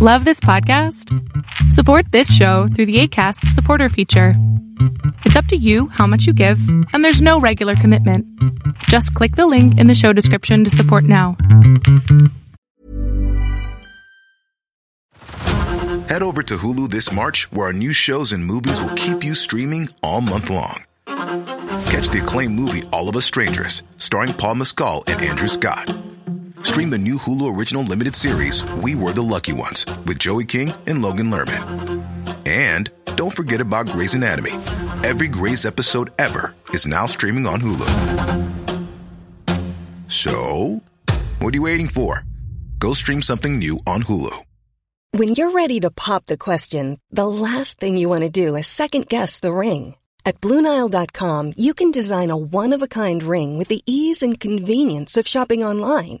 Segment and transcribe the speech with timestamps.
[0.00, 1.12] Love this podcast?
[1.72, 4.34] Support this show through the ACAST supporter feature.
[5.24, 6.60] It's up to you how much you give,
[6.92, 8.24] and there's no regular commitment.
[8.84, 11.36] Just click the link in the show description to support now.
[16.06, 19.34] Head over to Hulu this March, where our new shows and movies will keep you
[19.34, 20.84] streaming all month long.
[21.06, 25.92] Catch the acclaimed movie All of Us Strangers, starring Paul Mescal and Andrew Scott.
[26.62, 30.72] Stream the new Hulu original limited series We Were the Lucky Ones with Joey King
[30.86, 32.04] and Logan Lerman.
[32.46, 34.52] And don't forget about Grey's Anatomy.
[35.04, 37.88] Every Grey's episode ever is now streaming on Hulu.
[40.08, 40.82] So,
[41.38, 42.24] what are you waiting for?
[42.78, 44.44] Go stream something new on Hulu.
[45.12, 48.66] When you're ready to pop the question, the last thing you want to do is
[48.66, 49.96] second guess the ring.
[50.26, 54.38] At Bluenile.com, you can design a one of a kind ring with the ease and
[54.40, 56.20] convenience of shopping online.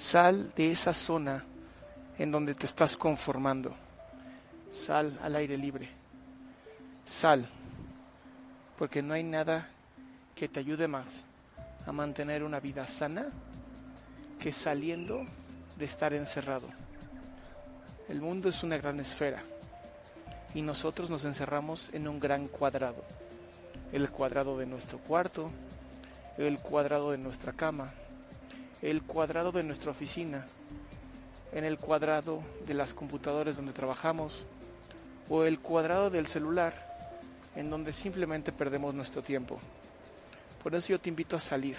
[0.00, 1.44] sal de esa zona
[2.16, 3.76] en donde te estás conformando.
[4.72, 5.90] Sal al aire libre.
[7.04, 7.46] Sal,
[8.78, 9.68] porque no hay nada
[10.34, 11.26] que te ayude más
[11.86, 13.26] a mantener una vida sana
[14.38, 15.22] que saliendo
[15.76, 16.66] de estar encerrado.
[18.08, 19.42] El mundo es una gran esfera
[20.54, 23.04] y nosotros nos encerramos en un gran cuadrado.
[23.92, 25.50] El cuadrado de nuestro cuarto,
[26.38, 27.92] el cuadrado de nuestra cama,
[28.82, 30.46] el cuadrado de nuestra oficina,
[31.52, 34.46] en el cuadrado de las computadoras donde trabajamos
[35.28, 36.90] o el cuadrado del celular
[37.56, 39.58] en donde simplemente perdemos nuestro tiempo.
[40.62, 41.76] Por eso yo te invito a salir.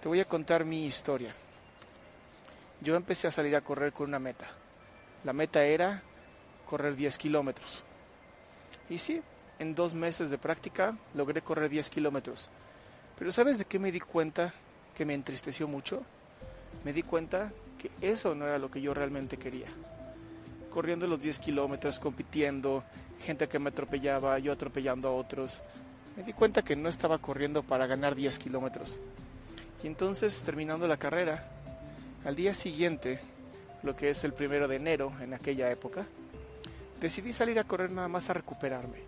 [0.00, 1.34] Te voy a contar mi historia.
[2.80, 4.46] Yo empecé a salir a correr con una meta.
[5.24, 6.02] La meta era
[6.66, 7.82] correr 10 kilómetros.
[8.90, 9.22] Y sí,
[9.58, 12.50] en dos meses de práctica logré correr 10 kilómetros.
[13.18, 14.52] Pero ¿sabes de qué me di cuenta
[14.94, 16.02] que me entristeció mucho?
[16.84, 19.68] Me di cuenta que eso no era lo que yo realmente quería.
[20.70, 22.84] Corriendo los 10 kilómetros, compitiendo,
[23.20, 25.62] gente que me atropellaba, yo atropellando a otros.
[26.16, 29.00] Me di cuenta que no estaba corriendo para ganar 10 kilómetros.
[29.82, 31.48] Y entonces, terminando la carrera,
[32.24, 33.20] al día siguiente,
[33.82, 36.06] lo que es el primero de enero en aquella época,
[37.00, 38.98] decidí salir a correr nada más a recuperarme.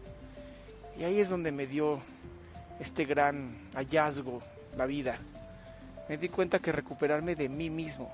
[0.98, 2.00] Y ahí es donde me dio
[2.78, 4.41] este gran hallazgo,
[4.76, 5.18] la vida.
[6.09, 8.12] Me di cuenta que recuperarme de mí mismo,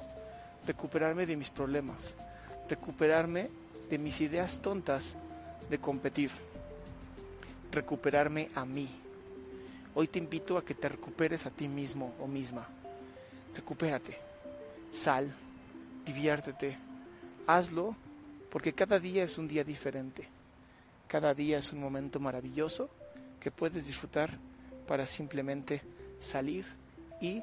[0.67, 2.17] recuperarme de mis problemas,
[2.69, 3.51] recuperarme
[3.91, 5.17] de mis ideas tontas
[5.69, 6.31] de competir,
[7.71, 8.89] recuperarme a mí.
[9.95, 12.67] Hoy te invito a que te recuperes a ti mismo o misma.
[13.55, 14.19] Recupérate,
[14.91, 15.31] sal,
[16.07, 16.79] diviértete,
[17.47, 17.95] hazlo
[18.51, 20.29] porque cada día es un día diferente.
[21.09, 22.89] Cada día es un momento maravilloso
[23.39, 24.31] que puedes disfrutar
[24.87, 25.83] para simplemente
[26.21, 26.65] salir
[27.21, 27.43] y